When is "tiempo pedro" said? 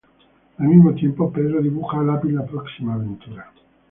0.95-1.61